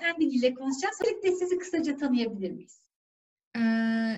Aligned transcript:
kendi 0.00 0.20
diliyle 0.20 0.54
konuşacağız. 0.54 1.00
Öncelikle 1.04 1.36
sizi 1.36 1.58
kısaca 1.58 1.96
tanıyabilir 1.96 2.50
miyiz? 2.50 2.80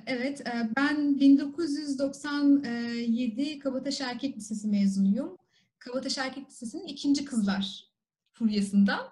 Evet, 0.07 0.43
ben 0.77 1.21
1997 1.21 3.59
Kabataş 3.59 4.01
Erkek 4.01 4.37
Lisesi 4.37 4.69
mezunuyum. 4.69 5.39
Kabataş 5.79 6.19
Erkek 6.19 6.51
Lisesi'nin 6.51 6.87
ikinci 6.87 7.25
kızlar 7.25 7.85
furyasından. 8.33 9.09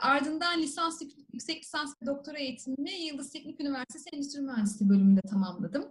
Ardından 0.00 0.62
lisans, 0.62 1.02
yüksek 1.32 1.62
lisans 1.62 1.94
ve 2.02 2.06
doktora 2.06 2.38
eğitimimi 2.38 2.92
Yıldız 2.92 3.30
Teknik 3.30 3.60
Üniversitesi 3.60 4.10
Endüstri 4.12 4.40
Mühendisliği 4.40 4.90
bölümünde 4.90 5.20
tamamladım. 5.20 5.84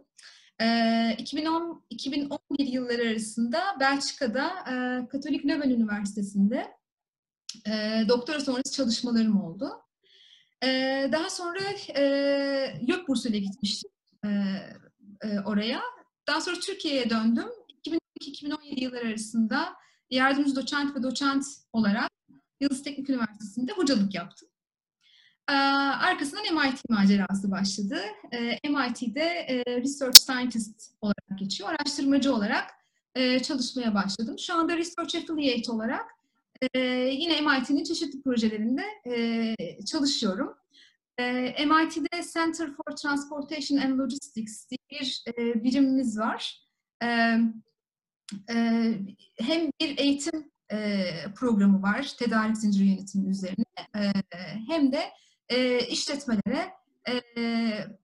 2010, 1.17 1.83
2011 1.89 2.67
yılları 2.67 3.09
arasında 3.09 3.61
Belçika'da 3.79 4.49
Katolik 5.11 5.45
Leuven 5.45 5.69
Üniversitesi'nde 5.69 6.78
doktora 8.09 8.39
sonrası 8.39 8.71
çalışmalarım 8.71 9.41
oldu. 9.41 9.71
Daha 11.11 11.29
sonra 11.29 11.59
YÖK 12.81 13.07
bursuyla 13.07 13.39
gitmiştim 13.39 13.91
oraya. 15.45 15.81
Daha 16.27 16.41
sonra 16.41 16.59
Türkiye'ye 16.59 17.09
döndüm. 17.09 17.47
2012-2017 18.21 18.79
yılları 18.79 19.07
arasında 19.07 19.73
yardımcı 20.09 20.55
doçent 20.55 20.95
ve 20.95 21.03
doçent 21.03 21.45
olarak 21.73 22.09
Yıldız 22.61 22.83
Teknik 22.83 23.09
Üniversitesi'nde 23.09 23.71
hocalık 23.71 24.15
yaptım. 24.15 24.49
Arkasından 25.47 26.43
MIT 26.43 26.89
macerası 26.89 27.51
başladı. 27.51 28.01
MIT'de 28.63 29.63
Research 29.67 30.17
Scientist 30.17 30.91
olarak 31.01 31.39
geçiyor. 31.39 31.69
Araştırmacı 31.69 32.35
olarak 32.35 32.71
çalışmaya 33.43 33.95
başladım. 33.95 34.39
Şu 34.39 34.53
anda 34.55 34.77
Research 34.77 35.15
Affiliate 35.15 35.71
olarak 35.71 36.09
yine 37.11 37.41
MIT'nin 37.41 37.83
çeşitli 37.83 38.21
projelerinde 38.21 38.83
çalışıyorum. 39.85 40.55
MIT'de 41.59 42.23
Center 42.33 42.69
for 42.75 42.95
Transportation 42.95 43.77
and 43.77 43.99
Logistics 43.99 44.69
diye 44.69 44.79
bir 44.91 45.23
birimimiz 45.63 46.19
var. 46.19 46.67
Hem 49.39 49.71
bir 49.81 49.97
eğitim 49.97 50.51
programı 51.35 51.81
var, 51.81 52.13
tedarik 52.19 52.57
zinciri 52.57 52.87
yönetimi 52.87 53.29
üzerine, 53.29 53.65
hem 54.67 54.91
de 54.91 55.11
işletmelere 55.89 56.73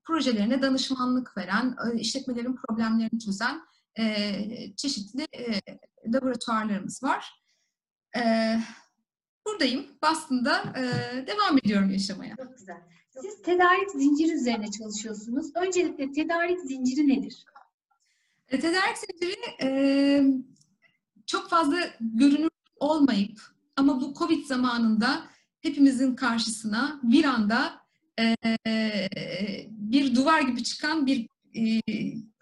projelerine 0.03 0.61
danışmanlık 0.61 1.37
veren, 1.37 1.75
işletmelerin 1.97 2.55
problemlerini 2.55 3.19
çözen 3.19 3.61
çeşitli 4.75 5.27
laboratuvarlarımız 6.07 7.03
var. 7.03 7.44
Buradayım. 9.47 9.85
Boston'da 10.03 10.73
devam 11.27 11.57
ediyorum 11.57 11.89
yaşamaya. 11.89 12.35
Çok 12.35 12.57
güzel. 12.57 12.77
Siz 13.21 13.41
tedarik 13.41 13.91
zinciri 13.91 14.31
üzerine 14.31 14.71
çalışıyorsunuz. 14.71 15.51
Öncelikle 15.55 16.11
tedarik 16.11 16.59
zinciri 16.59 17.07
nedir? 17.07 17.45
Tedarik 18.47 18.97
zinciri 18.97 19.35
çok 21.25 21.49
fazla 21.49 21.77
görünür 21.99 22.49
olmayıp 22.79 23.41
ama 23.75 24.01
bu 24.01 24.13
Covid 24.13 24.45
zamanında 24.45 25.23
hepimizin 25.61 26.15
karşısına 26.15 26.99
bir 27.03 27.23
anda 27.23 27.85
bir 29.69 30.15
duvar 30.15 30.41
gibi 30.41 30.63
çıkan 30.63 31.05
bir 31.05 31.27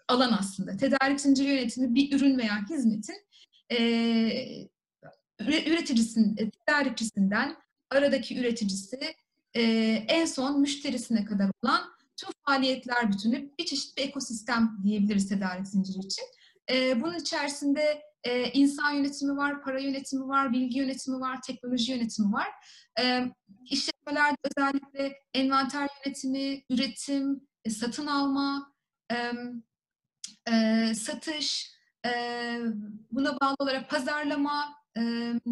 alan 0.08 0.36
aslında. 0.38 0.76
Tedarik 0.76 1.20
zinciri 1.20 1.48
yönetimi 1.48 1.94
bir 1.94 2.16
ürün 2.16 2.38
veya 2.38 2.68
hizmetin 2.70 3.16
üreticisinin, 5.40 6.50
tedarikçisinden 6.50 7.56
aradaki 7.90 8.40
üreticisi 8.40 9.14
en 10.08 10.24
son 10.24 10.60
müşterisine 10.60 11.24
kadar 11.24 11.50
olan 11.62 11.94
tüm 12.16 12.30
faaliyetler 12.46 13.12
bütünü 13.12 13.50
bir 13.58 13.64
çeşit 13.64 13.96
bir 13.96 14.02
ekosistem 14.02 14.78
diyebiliriz 14.84 15.28
tedarik 15.28 15.66
zinciri 15.66 15.98
için. 15.98 16.24
Bunun 17.00 17.14
içerisinde 17.14 18.02
insan 18.52 18.90
yönetimi 18.90 19.36
var, 19.36 19.62
para 19.62 19.80
yönetimi 19.80 20.28
var, 20.28 20.52
bilgi 20.52 20.78
yönetimi 20.78 21.20
var, 21.20 21.42
teknoloji 21.42 21.92
yönetimi 21.92 22.32
var. 22.32 22.48
İşletmelerde 23.70 24.36
özellikle 24.44 25.18
envanter 25.34 25.88
yönetimi, 26.06 26.62
üretim, 26.70 27.48
satın 27.68 28.06
alma, 28.06 28.74
satış, 30.94 31.70
buna 33.10 33.40
bağlı 33.40 33.56
olarak 33.58 33.90
pazarlama, 33.90 34.74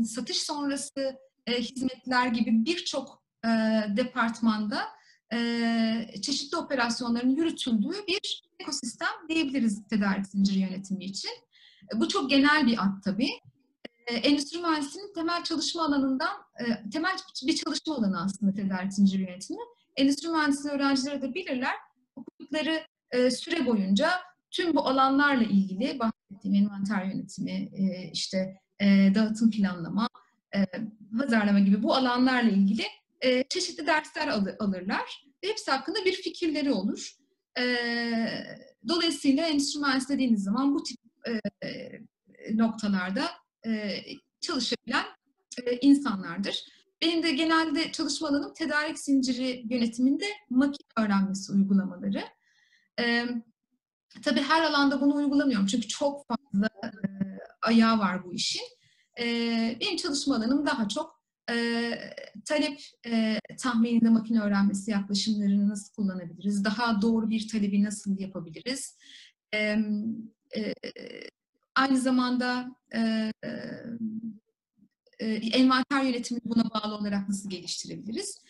satış 0.05 0.43
sonrası 0.43 1.17
hizmetler 1.49 2.27
gibi 2.27 2.65
birçok 2.65 3.23
departmanda 3.97 4.89
çeşitli 6.23 6.57
operasyonların 6.57 7.37
yürütüldüğü 7.37 8.07
bir 8.09 8.43
ekosistem 8.59 9.09
diyebiliriz 9.29 9.89
tedarik 9.89 10.27
zinciri 10.27 10.59
yönetimi 10.59 11.05
için. 11.05 11.31
Bu 11.95 12.09
çok 12.09 12.31
genel 12.31 12.67
bir 12.67 12.85
ad 12.85 13.03
tabii. 13.05 13.31
Endüstri 14.07 14.59
mühendisliğinin 14.59 15.15
temel 15.15 15.45
çalışma 15.45 15.85
alanından, 15.85 16.37
temel 16.93 17.17
bir 17.47 17.57
çalışma 17.57 17.95
alanı 17.95 18.23
aslında 18.25 18.55
tedarik 18.55 18.93
zinciri 18.93 19.23
yönetimi. 19.23 19.61
Endüstri 19.97 20.29
mühendisliği 20.29 20.75
öğrencileri 20.75 21.23
de 21.23 21.35
bilirler. 21.35 21.75
Okudukları 22.17 22.83
süre 23.31 23.67
boyunca 23.67 24.11
tüm 24.51 24.75
bu 24.75 24.89
alanlarla 24.89 25.43
ilgili 25.43 25.99
bahsettiğim 25.99 26.55
envanter 26.55 27.05
yönetimi, 27.05 27.71
işte 28.13 28.57
dağıtım 29.15 29.51
planlama, 29.51 30.09
pazarlama 31.19 31.61
gibi 31.61 31.83
bu 31.83 31.95
alanlarla 31.95 32.51
ilgili 32.51 32.85
çeşitli 33.49 33.87
dersler 33.87 34.29
alırlar. 34.59 35.27
Hepsi 35.41 35.71
hakkında 35.71 36.05
bir 36.05 36.13
fikirleri 36.13 36.73
olur. 36.73 37.17
Dolayısıyla 38.89 39.47
endüstri 39.47 39.81
mühendisliği 39.81 40.19
dediğiniz 40.19 40.43
zaman 40.43 40.75
bu 40.75 40.83
tip 40.83 40.99
noktalarda 42.55 43.31
çalışabilen 44.41 45.05
insanlardır. 45.81 46.65
Benim 47.03 47.23
de 47.23 47.33
genelde 47.33 47.93
çalışma 47.93 48.29
alanım 48.29 48.55
tedarik 48.55 48.99
zinciri 48.99 49.63
yönetiminde 49.71 50.27
makine 50.51 50.87
öğrenmesi 50.99 51.53
uygulamaları. 51.53 52.25
Tabii 54.23 54.41
her 54.41 54.63
alanda 54.63 55.01
bunu 55.01 55.15
uygulamıyorum 55.15 55.67
çünkü 55.67 55.89
çok 55.89 56.27
fazla 56.27 56.69
ayağı 57.63 57.99
var 57.99 58.25
bu 58.25 58.35
işin. 58.35 58.63
benim 59.81 59.97
çalışma 59.97 60.37
alanım 60.37 60.67
daha 60.67 60.89
çok 60.89 61.23
talep 62.45 62.81
tahmininde 63.59 64.09
makine 64.09 64.41
öğrenmesi 64.41 64.91
yaklaşımlarını 64.91 65.69
nasıl 65.69 65.95
kullanabiliriz? 65.95 66.65
Daha 66.65 67.03
doğru 67.03 67.31
bir 67.31 67.49
talebi 67.49 67.85
nasıl 67.85 68.19
yapabiliriz? 68.19 68.99
aynı 71.77 71.99
zamanda 71.99 72.77
envanter 75.53 76.03
yönetimini 76.03 76.45
buna 76.45 76.65
bağlı 76.71 76.95
olarak 76.95 77.29
nasıl 77.29 77.51
geliştirebiliriz? 77.51 78.43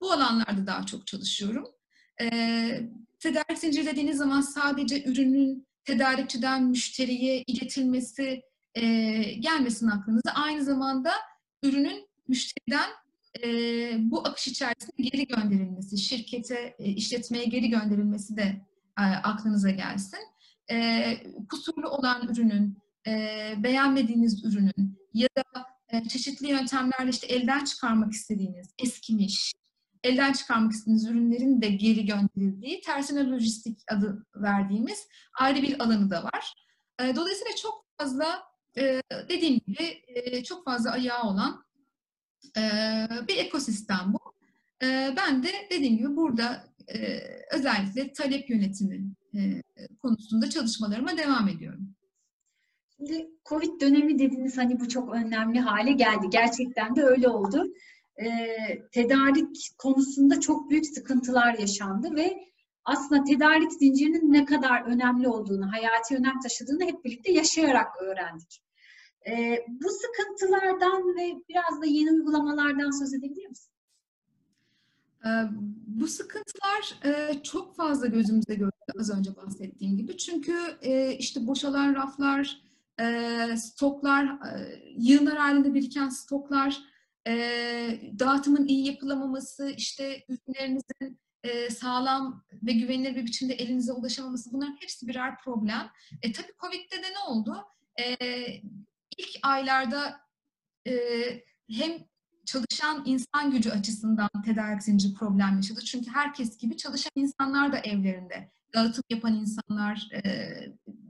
bu 0.00 0.12
alanlarda 0.12 0.66
daha 0.66 0.86
çok 0.86 1.06
çalışıyorum. 1.06 1.64
tedarik 3.18 3.58
zinciri 3.58 3.86
dediğiniz 3.86 4.16
zaman 4.16 4.40
sadece 4.40 5.04
ürünün 5.04 5.67
tedarikçiden 5.88 6.64
müşteriye 6.64 7.42
iletilmesi 7.46 8.42
e, 8.74 8.82
gelmesin 9.32 9.88
aklınıza. 9.88 10.30
Aynı 10.34 10.64
zamanda 10.64 11.12
ürünün 11.62 12.08
müşteriden 12.28 12.90
e, 13.44 13.50
bu 14.10 14.28
akış 14.28 14.48
içerisinde 14.48 15.02
geri 15.02 15.26
gönderilmesi, 15.26 15.98
şirkete, 15.98 16.76
e, 16.78 16.84
işletmeye 16.84 17.44
geri 17.44 17.68
gönderilmesi 17.70 18.36
de 18.36 18.66
e, 18.98 19.02
aklınıza 19.02 19.70
gelsin. 19.70 20.18
E, 20.70 21.16
kusurlu 21.50 21.88
olan 21.88 22.28
ürünün, 22.28 22.78
e, 23.06 23.54
beğenmediğiniz 23.58 24.44
ürünün 24.44 24.98
ya 25.14 25.28
da 25.36 25.66
e, 25.88 26.08
çeşitli 26.08 26.50
yöntemlerle 26.50 27.10
işte 27.10 27.26
elden 27.26 27.64
çıkarmak 27.64 28.12
istediğiniz, 28.12 28.68
eskimiş, 28.78 29.52
elden 30.04 30.32
çıkarmak 30.32 30.72
istediğiniz 30.72 31.06
ürünlerin 31.06 31.62
de 31.62 31.68
geri 31.68 32.06
gönderildiği 32.06 32.80
tersine 32.80 33.30
lojistik 33.30 33.78
adı 33.92 34.26
verdiğimiz 34.36 35.08
ayrı 35.38 35.62
bir 35.62 35.82
alanı 35.82 36.10
da 36.10 36.24
var. 36.24 36.54
E, 37.00 37.16
dolayısıyla 37.16 37.56
çok 37.62 37.86
fazla 37.98 38.42
e, 38.78 39.02
dediğim 39.28 39.60
gibi 39.66 40.02
e, 40.06 40.44
çok 40.44 40.64
fazla 40.64 40.90
ayağı 40.90 41.22
olan 41.22 41.64
e, 42.56 42.62
bir 43.28 43.36
ekosistem 43.36 44.12
bu. 44.12 44.18
Ben 45.16 45.42
de 45.42 45.48
dediğim 45.70 45.96
gibi 45.96 46.16
burada 46.16 46.64
özellikle 47.52 48.12
talep 48.12 48.50
yönetimi 48.50 49.14
konusunda 50.02 50.50
çalışmalarıma 50.50 51.18
devam 51.18 51.48
ediyorum. 51.48 51.94
Şimdi 52.96 53.30
Covid 53.44 53.80
dönemi 53.80 54.18
dediniz 54.18 54.58
hani 54.58 54.80
bu 54.80 54.88
çok 54.88 55.14
önemli 55.14 55.60
hale 55.60 55.92
geldi. 55.92 56.26
Gerçekten 56.30 56.96
de 56.96 57.02
öyle 57.02 57.28
oldu 57.28 57.64
e, 58.18 58.28
tedarik 58.92 59.56
konusunda 59.78 60.40
çok 60.40 60.70
büyük 60.70 60.86
sıkıntılar 60.86 61.54
yaşandı 61.54 62.16
ve 62.16 62.48
aslında 62.84 63.24
tedarik 63.24 63.72
zincirinin 63.72 64.32
ne 64.32 64.44
kadar 64.44 64.82
önemli 64.82 65.28
olduğunu, 65.28 65.72
hayati 65.72 66.16
önem 66.16 66.40
taşıdığını 66.40 66.84
hep 66.84 67.04
birlikte 67.04 67.32
yaşayarak 67.32 68.02
öğrendik. 68.02 68.62
E, 69.30 69.64
bu 69.68 69.88
sıkıntılardan 69.88 71.16
ve 71.16 71.34
biraz 71.48 71.82
da 71.82 71.86
yeni 71.86 72.12
uygulamalardan 72.12 72.98
söz 72.98 73.14
edebilir 73.14 73.46
misin? 73.46 73.72
Bu 75.86 76.06
sıkıntılar 76.06 77.00
çok 77.42 77.76
fazla 77.76 78.06
gözümüze 78.06 78.54
görüldü 78.54 78.92
az 79.00 79.18
önce 79.18 79.36
bahsettiğim 79.36 79.96
gibi. 79.96 80.16
Çünkü 80.16 80.54
işte 81.18 81.46
boşalan 81.46 81.94
raflar, 81.94 82.62
stoklar, 83.56 84.38
yığınlar 84.96 85.36
halinde 85.36 85.74
biriken 85.74 86.08
stoklar, 86.08 86.82
dağıtımın 88.18 88.66
iyi 88.66 88.86
yapılamaması, 88.86 89.70
işte 89.70 90.24
ürünlerinizin 90.28 91.20
sağlam 91.70 92.44
ve 92.62 92.72
güvenilir 92.72 93.16
bir 93.16 93.26
biçimde 93.26 93.54
elinize 93.54 93.92
ulaşamaması 93.92 94.52
bunların 94.52 94.76
hepsi 94.80 95.08
birer 95.08 95.38
problem. 95.38 95.90
E, 96.22 96.32
tabii 96.32 96.52
Covid'de 96.60 96.96
de 96.96 97.12
ne 97.14 97.18
oldu? 97.28 97.64
E, 98.00 98.16
ilk 99.18 99.38
aylarda 99.42 100.20
e, 100.86 100.92
hem 101.70 101.92
çalışan 102.46 103.02
insan 103.06 103.50
gücü 103.50 103.70
açısından 103.70 104.28
tedarik 104.44 104.82
zinciri 104.82 105.14
problem 105.14 105.56
yaşadı. 105.56 105.80
Çünkü 105.80 106.10
herkes 106.10 106.58
gibi 106.58 106.76
çalışan 106.76 107.12
insanlar 107.14 107.72
da 107.72 107.78
evlerinde. 107.78 108.50
Dağıtım 108.74 109.04
yapan 109.10 109.34
insanlar, 109.34 110.08
e, 110.12 110.20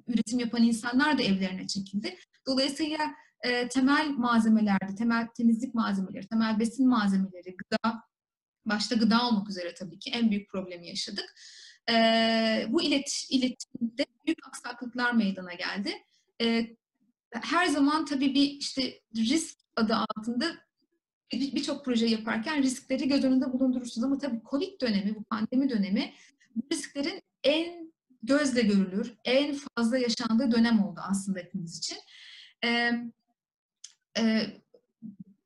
üretim 0.06 0.38
yapan 0.38 0.62
insanlar 0.62 1.18
da 1.18 1.22
evlerine 1.22 1.66
çekildi. 1.66 2.16
Dolayısıyla 2.46 2.98
e, 3.44 3.68
temel 3.68 4.08
malzemelerde, 4.08 4.94
temel 4.98 5.26
temizlik 5.36 5.74
malzemeleri, 5.74 6.26
temel 6.26 6.58
besin 6.58 6.88
malzemeleri, 6.88 7.56
gıda, 7.56 8.02
başta 8.66 8.94
gıda 8.94 9.28
olmak 9.28 9.50
üzere 9.50 9.74
tabii 9.74 9.98
ki 9.98 10.10
en 10.10 10.30
büyük 10.30 10.50
problemi 10.50 10.88
yaşadık. 10.88 11.34
E, 11.90 11.94
bu 12.68 12.82
ilet, 12.82 13.26
iletişimde 13.30 14.06
büyük 14.26 14.46
aksaklıklar 14.46 15.12
meydana 15.12 15.54
geldi. 15.54 15.92
E, 16.42 16.76
her 17.32 17.66
zaman 17.66 18.04
tabii 18.04 18.34
bir 18.34 18.50
işte 18.50 19.00
risk 19.16 19.58
adı 19.76 19.94
altında 19.94 20.56
birçok 21.32 21.84
proje 21.84 22.06
yaparken 22.06 22.62
riskleri 22.62 23.08
göz 23.08 23.24
önünde 23.24 23.52
bulundurursunuz. 23.52 24.04
Ama 24.04 24.18
tabii 24.18 24.40
Covid 24.50 24.80
dönemi, 24.80 25.14
bu 25.14 25.24
pandemi 25.24 25.70
dönemi 25.70 26.12
bu 26.56 26.62
risklerin 26.72 27.22
en 27.44 27.92
gözle 28.22 28.62
görülür, 28.62 29.14
en 29.24 29.56
fazla 29.76 29.98
yaşandığı 29.98 30.50
dönem 30.50 30.84
oldu 30.84 31.00
aslında 31.10 31.38
hepimiz 31.38 31.78
için. 31.78 31.98
Ee, 32.64 32.92
e, 34.18 34.46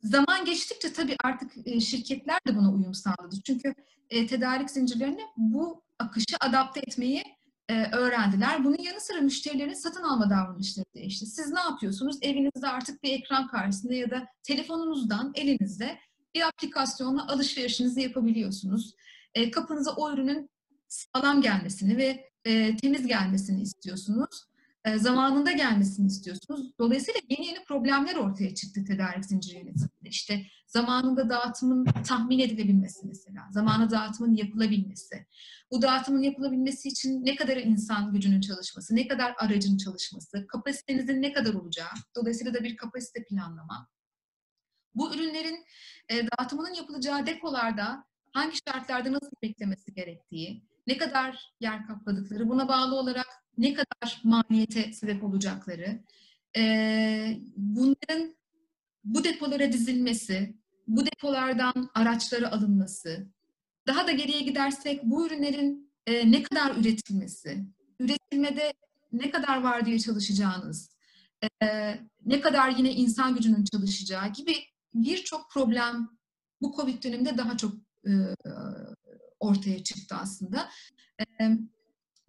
zaman 0.03 0.45
geçtikçe 0.45 0.93
tabii 0.93 1.17
artık 1.25 1.53
e, 1.65 1.81
şirketler 1.81 2.39
de 2.47 2.57
buna 2.57 2.73
uyum 2.73 2.95
sağladı. 2.95 3.37
Çünkü 3.47 3.75
e, 4.11 4.27
tedarik 4.27 4.71
zincirlerini 4.71 5.23
bu 5.37 5.83
akışı 5.99 6.37
adapte 6.41 6.81
etmeyi 6.81 7.23
e, 7.69 7.87
öğrendiler. 7.93 8.65
Bunun 8.65 8.83
yanı 8.83 9.01
sıra 9.01 9.21
müşterilerin 9.21 9.75
satın 9.75 10.03
alma 10.03 10.31
davranışları 10.31 10.87
değişti. 10.95 11.27
Siz 11.27 11.53
ne 11.53 11.61
yapıyorsunuz? 11.61 12.19
Evinizde 12.23 12.69
artık 12.69 13.03
bir 13.03 13.13
ekran 13.13 13.47
karşısında 13.47 13.95
ya 13.95 14.11
da 14.11 14.27
telefonunuzdan 14.43 15.33
elinizde 15.35 15.99
bir 16.35 16.49
aplikasyonla 16.49 17.29
alışverişinizi 17.29 18.01
yapabiliyorsunuz. 18.01 18.95
E, 19.35 19.51
kapınıza 19.51 19.91
o 19.91 20.13
ürünün 20.13 20.51
sağlam 20.89 21.43
gelmesini 21.43 21.97
ve 21.97 22.31
e, 22.45 22.77
temiz 22.77 23.07
gelmesini 23.07 23.63
istiyorsunuz. 23.63 24.45
E, 24.85 24.99
zamanında 24.99 25.53
gelmesini 25.53 26.07
istiyorsunuz. 26.07 26.79
Dolayısıyla 26.79 27.21
yeni 27.29 27.47
yeni 27.47 27.65
problemler 27.65 28.17
ortaya 28.17 28.55
çıktı 28.55 28.85
tedarik 28.85 29.25
zinciri 29.25 29.59
yönetiminde. 29.59 30.09
İşte 30.09 30.43
zamanında 30.67 31.29
dağıtımın 31.29 31.85
tahmin 31.85 32.39
edilebilmesi 32.39 33.07
mesela, 33.07 33.49
zamanı 33.51 33.91
dağıtımın 33.91 34.35
yapılabilmesi. 34.35 35.27
Bu 35.71 35.83
dağıtımın 35.83 36.23
yapılabilmesi 36.23 36.89
için 36.89 37.25
ne 37.25 37.37
kadar 37.37 37.57
insan 37.57 38.13
gücünün 38.13 38.41
çalışması, 38.41 38.97
ne 38.97 39.09
kadar 39.09 39.35
aracın 39.39 39.77
çalışması, 39.77 40.47
kapasitenizin 40.47 41.23
ne 41.23 41.33
kadar 41.33 41.55
olacağı, 41.55 41.93
dolayısıyla 42.17 42.55
da 42.55 42.65
bir 42.65 42.77
kapasite 42.77 43.25
planlama. 43.25 43.89
Bu 44.95 45.15
ürünlerin 45.15 45.65
e, 46.09 46.27
dağıtımının 46.27 46.75
yapılacağı 46.75 47.27
depolarda 47.27 48.05
hangi 48.33 48.57
şartlarda 48.69 49.13
nasıl 49.13 49.33
beklemesi 49.43 49.95
gerektiği, 49.95 50.65
ne 50.87 50.97
kadar 50.97 51.53
yer 51.61 51.87
kapladıkları, 51.87 52.49
buna 52.49 52.69
bağlı 52.69 52.95
olarak 52.97 53.27
ne 53.59 53.75
kadar 53.75 54.21
maliyete 54.25 54.93
sebep 54.93 55.25
olacakları, 55.25 56.03
e, 56.57 57.41
bunların 57.57 58.35
bu 59.05 59.25
depolara 59.25 59.73
dizilmesi, 59.73 60.57
bu 60.87 61.07
depolardan 61.07 61.91
araçları 61.95 62.53
alınması, 62.53 63.27
daha 63.87 64.07
da 64.07 64.13
geriye 64.13 64.41
gidersek 64.41 65.05
bu 65.05 65.27
ürünlerin 65.27 65.93
e, 66.07 66.33
ne 66.33 66.43
kadar 66.43 66.77
üretilmesi, 66.77 67.67
üretilmede 68.01 68.73
ne 69.13 69.31
kadar 69.31 69.63
var 69.63 69.87
diye 69.87 69.99
çalışacağınız, 69.99 70.97
e, 71.63 71.99
ne 72.25 72.41
kadar 72.41 72.71
yine 72.71 72.93
insan 72.93 73.35
gücünün 73.35 73.65
çalışacağı 73.65 74.33
gibi 74.33 74.55
birçok 74.95 75.51
problem 75.51 76.09
bu 76.61 76.77
Covid 76.77 77.05
döneminde 77.05 77.39
daha 77.39 77.57
çok 77.57 77.73
e, 78.07 78.11
ortaya 79.43 79.85
çıktı 79.85 80.15
aslında. 80.21 80.69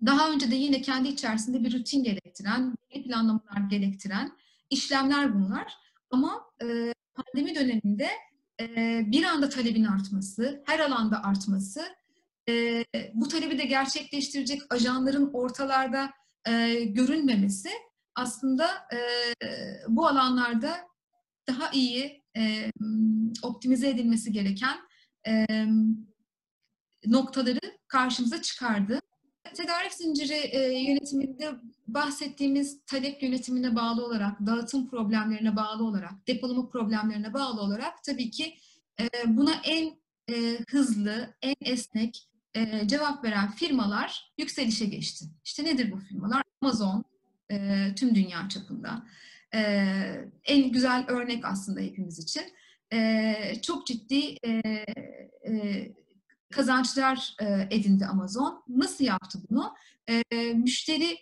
Daha 0.06 0.32
önce 0.32 0.52
de 0.52 0.56
yine 0.56 0.82
kendi 0.82 1.08
içerisinde 1.08 1.64
bir 1.64 1.80
rutin 1.80 2.04
gerektiren, 2.04 2.76
planlamalar 3.06 3.70
gerektiren 3.70 4.32
işlemler 4.70 5.36
bunlar. 5.36 5.74
Ama 6.12 6.46
pandemi 7.16 7.56
döneminde 7.56 8.10
bir 9.12 9.24
anda 9.24 9.50
talebin 9.50 9.84
artması, 9.84 10.64
her 10.66 10.80
alanda 10.80 11.24
artması, 11.24 11.82
bu 13.14 13.28
talebi 13.28 13.58
de 13.58 13.66
gerçekleştirecek 13.66 14.62
ajanların 14.70 15.30
ortalarda 15.34 16.12
görünmemesi 16.86 17.70
aslında 18.16 18.70
bu 19.88 20.08
alanlarda 20.08 20.78
daha 21.48 21.72
iyi 21.72 22.24
optimize 23.44 23.90
edilmesi 23.90 24.32
gereken 24.32 24.78
noktaları 27.08 27.60
karşımıza 27.88 28.42
çıkardı. 28.42 29.00
Tedarik 29.54 29.94
zinciri 29.94 30.34
e, 30.34 30.82
yönetiminde 30.82 31.52
bahsettiğimiz 31.88 32.86
talep 32.86 33.24
yönetimine 33.24 33.76
bağlı 33.76 34.06
olarak, 34.06 34.40
dağıtım 34.46 34.90
problemlerine 34.90 35.56
bağlı 35.56 35.84
olarak, 35.84 36.28
depolama 36.28 36.70
problemlerine 36.70 37.34
bağlı 37.34 37.62
olarak 37.62 38.04
tabii 38.04 38.32
ki 38.32 38.56
e, 39.00 39.08
buna 39.28 39.54
en 39.64 39.96
e, 40.30 40.58
hızlı, 40.70 41.34
en 41.42 41.56
esnek 41.62 42.30
cevap 42.86 43.24
veren 43.24 43.52
firmalar 43.52 44.34
yükselişe 44.38 44.86
geçti. 44.86 45.26
İşte 45.46 45.64
nedir 45.64 45.92
bu 45.92 45.98
firmalar? 45.98 46.44
Amazon 46.62 47.04
tüm 47.96 48.16
dünya 48.16 48.50
çapında. 48.50 49.06
En 50.44 50.72
güzel 50.72 51.06
örnek 51.08 51.46
aslında 51.46 51.80
hepimiz 51.80 52.20
için. 52.20 52.44
Çok 53.62 53.88
ciddi 53.88 54.38
e, 54.46 55.94
kazançlar 56.56 57.36
e, 57.42 57.68
edindi 57.76 58.06
Amazon. 58.06 58.64
Nasıl 58.68 59.04
yaptı 59.04 59.40
bunu? 59.50 59.74
E, 60.10 60.24
müşteri 60.54 61.18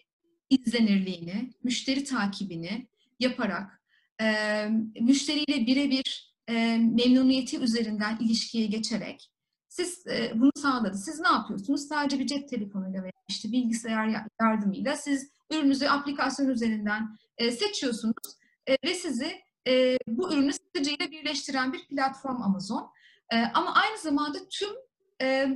izlenirliğini, 0.49 1.53
müşteri 1.63 2.03
takibini 2.03 2.87
yaparak, 3.19 3.81
e, 4.21 4.65
müşteriyle 5.01 5.67
birebir 5.67 6.31
memnuniyeti 6.79 7.59
üzerinden 7.59 8.17
ilişkiye 8.19 8.67
geçerek 8.67 9.31
siz 9.67 10.05
bunu 10.35 10.51
sağladı. 10.55 10.97
Siz 10.97 11.19
ne 11.19 11.27
yapıyorsunuz? 11.27 11.87
Sadece 11.87 12.19
bir 12.19 12.27
cep 12.27 12.49
telefonuyla 12.49 13.03
veya 13.03 13.11
işte 13.29 13.51
bilgisayar 13.51 14.25
yardımıyla 14.41 14.95
siz 14.95 15.31
ürününüzü 15.51 15.87
aplikasyon 15.87 16.49
üzerinden 16.49 17.17
seçiyorsunuz 17.39 18.37
ve 18.85 18.95
sizi 18.95 19.41
bu 20.07 20.33
ürünü 20.33 20.53
satıcıyla 20.53 21.11
birleştiren 21.11 21.73
bir 21.73 21.87
platform 21.87 22.41
Amazon. 22.41 22.91
Ama 23.53 23.73
aynı 23.73 23.97
zamanda 23.97 24.37
tüm 24.49 24.69
e, 25.21 25.47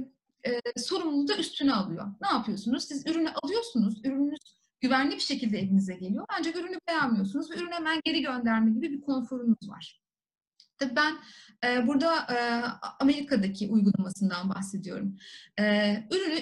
e, 0.46 0.62
sorumluluğu 0.78 1.28
da 1.28 1.38
üstüne 1.38 1.74
alıyor. 1.74 2.08
Ne 2.22 2.28
yapıyorsunuz? 2.28 2.86
Siz 2.88 3.08
ürünü 3.08 3.30
alıyorsunuz, 3.44 4.06
ürününüz 4.06 4.40
güvenli 4.82 5.16
bir 5.16 5.22
şekilde 5.22 5.60
evinize 5.60 5.94
geliyor. 5.94 6.26
Ancak 6.40 6.56
ürünü 6.56 6.78
beğenmiyorsunuz 6.88 7.52
ve 7.52 7.56
ürünü 7.56 7.74
hemen 7.74 8.02
geri 8.06 8.22
gönderme 8.22 8.72
gibi 8.72 8.92
bir 8.92 9.02
konforunuz 9.02 9.70
var. 9.70 10.02
Tabii 10.78 10.96
ben 10.96 11.18
e, 11.66 11.88
burada 11.88 12.16
e, 12.16 12.38
Amerika'daki 13.00 13.70
uygulamasından 13.70 14.50
bahsediyorum. 14.50 15.18
E, 15.60 15.64
ürünü 16.12 16.40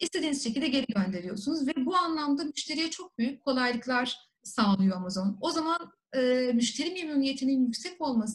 istediğiniz 0.00 0.44
şekilde 0.44 0.68
geri 0.68 0.86
gönderiyorsunuz 0.86 1.66
ve 1.66 1.72
bu 1.76 1.96
anlamda 1.96 2.44
müşteriye 2.44 2.90
çok 2.90 3.18
büyük 3.18 3.44
kolaylıklar 3.44 4.18
sağlıyor 4.42 4.96
Amazon. 4.96 5.38
O 5.40 5.50
zaman 5.50 5.92
e, 6.12 6.50
müşteri 6.54 6.90
memnuniyetinin 6.90 7.66
yüksek 7.66 8.00
olması 8.00 8.34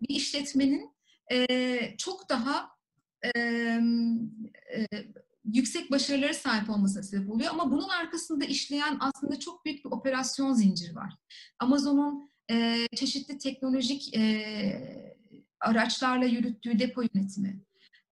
bir 0.00 0.14
işletmenin 0.14 0.90
e, 1.32 1.96
çok 1.96 2.28
daha 2.28 2.79
e, 3.22 3.40
e, 4.74 4.86
yüksek 5.44 5.90
başarılara 5.90 6.34
sahip 6.34 6.70
olmasına 6.70 7.02
sebep 7.02 7.30
oluyor. 7.30 7.50
Ama 7.52 7.70
bunun 7.70 7.88
arkasında 7.88 8.44
işleyen 8.44 8.96
aslında 9.00 9.38
çok 9.38 9.64
büyük 9.64 9.84
bir 9.84 9.90
operasyon 9.90 10.52
zinciri 10.52 10.96
var. 10.96 11.14
Amazon'un 11.58 12.30
e, 12.50 12.86
çeşitli 12.96 13.38
teknolojik 13.38 14.16
e, 14.16 15.20
araçlarla 15.60 16.24
yürüttüğü 16.24 16.78
depo 16.78 17.02
yönetimi, 17.02 17.60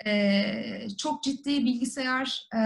e, 0.07 0.89
çok 0.99 1.23
ciddi 1.23 1.65
bilgisayar 1.65 2.49
e, 2.55 2.61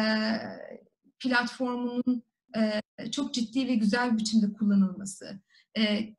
platformunun 1.19 2.23
e, 2.57 3.11
çok 3.11 3.35
ciddi 3.35 3.69
ve 3.69 3.75
güzel 3.75 4.13
bir 4.13 4.19
biçimde 4.19 4.53
kullanılması, 4.53 5.41
e, 5.79 6.15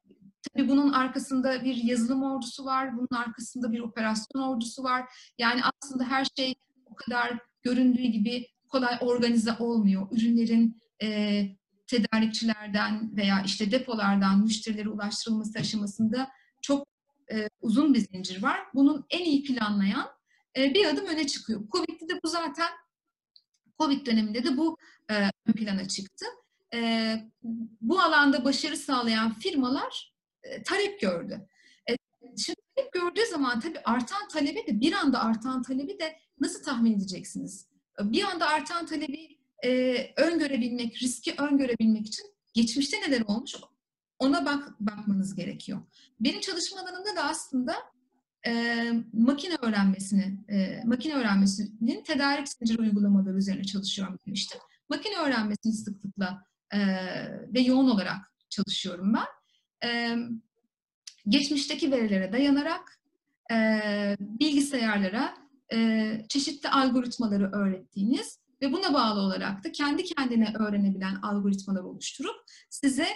Tabii 0.52 0.70
bunun 0.70 0.94
arkasında 0.94 1.64
bir 1.64 1.76
yazılım 1.76 2.24
ordusu 2.24 2.66
var, 2.66 2.98
bunun 2.98 3.22
arkasında 3.22 3.72
bir 3.72 3.80
operasyon 3.80 4.42
ordusu 4.42 4.84
var. 4.84 5.10
Yani 5.38 5.62
aslında 5.64 6.04
her 6.04 6.28
şey 6.38 6.56
o 6.86 6.96
kadar 6.96 7.38
göründüğü 7.62 8.04
gibi 8.04 8.48
kolay 8.70 8.98
organize 9.02 9.54
olmuyor. 9.60 10.08
Ürünlerin 10.12 10.82
e, 11.04 11.44
tedarikçilerden 11.88 13.18
veya 13.18 13.44
işte 13.46 13.72
depolardan 13.72 14.40
müşterilere 14.40 14.90
ulaştırılması 14.90 15.60
aşamasında 15.60 16.30
çok 16.62 16.88
e, 17.32 17.50
uzun 17.62 17.94
bir 17.94 18.00
zincir 18.00 18.44
var. 18.44 18.60
Bunun 18.74 19.06
en 19.10 19.26
iyi 19.26 19.44
planlayan 19.44 20.10
e, 20.58 20.74
bir 20.74 20.86
adım 20.86 21.06
öne 21.06 21.28
çıkıyor. 21.28 21.62
Covid'de 21.72 22.10
de 22.10 22.20
bu 22.24 22.28
zaten 22.28 22.70
Covid 23.80 24.06
döneminde 24.06 24.44
de 24.44 24.58
bu 24.58 24.78
e, 25.12 25.30
ön 25.48 25.54
plana 25.54 25.88
çıktı. 25.88 26.26
E, 26.74 27.16
bu 27.82 28.00
alanda 28.00 28.46
başarı 28.46 28.78
sağlayan 28.78 29.34
firmalar 29.34 30.13
e, 30.44 30.64
talep 30.64 31.00
gördü. 31.02 31.48
E, 31.90 31.96
şimdi 32.38 32.60
talep 32.76 32.94
gördüğü 32.94 33.26
zaman 33.32 33.60
tabii 33.60 33.80
artan 33.80 34.28
talebi 34.28 34.68
de 34.68 34.82
bir 34.82 34.94
anda 34.94 35.24
artan 35.24 35.62
talebi 35.62 36.00
de 36.00 36.16
nasıl 36.40 36.64
tahmin 36.64 36.98
edeceksiniz? 36.98 37.68
Bir 38.00 38.24
anda 38.24 38.48
artan 38.48 38.86
talebi 38.86 39.38
e, 39.64 39.96
öngörebilmek, 40.18 41.04
riski 41.04 41.34
öngörebilmek 41.38 42.08
için 42.08 42.26
geçmişte 42.54 43.02
neler 43.02 43.22
olmuş 43.28 43.56
ona 44.20 44.46
bak 44.46 44.76
bakmanız 44.80 45.36
gerekiyor. 45.36 45.82
Benim 46.20 46.42
çalışma 46.42 46.82
alanımda 46.82 47.16
da 47.16 47.24
aslında 47.24 47.76
e, 48.46 48.84
makine 49.14 49.56
öğrenmesini, 49.62 50.38
e, 50.50 50.82
makine 50.86 51.14
öğrenmesinin 51.14 52.04
tedarik 52.04 52.48
zinciri 52.50 52.82
uygulamaları 52.82 53.38
üzerine 53.38 53.64
çalışıyorum 53.64 54.20
demiştim. 54.28 54.60
Makine 54.90 55.18
öğrenmesini 55.18 55.74
sıklıkla 55.74 56.46
e, 56.72 56.80
ve 57.54 57.60
yoğun 57.60 57.90
olarak 57.90 58.34
çalışıyorum 58.50 59.14
ben. 59.14 59.26
Geçmişteki 61.28 61.92
verilere 61.92 62.32
dayanarak 62.34 63.00
bilgisayarlara 64.20 65.38
çeşitli 66.30 66.70
algoritmaları 66.70 67.52
öğrettiğiniz 67.52 68.40
ve 68.62 68.72
buna 68.72 68.94
bağlı 68.94 69.20
olarak 69.20 69.64
da 69.64 69.72
kendi 69.72 70.04
kendine 70.04 70.54
öğrenebilen 70.60 71.16
algoritmalar 71.16 71.82
oluşturup 71.82 72.36
size 72.70 73.08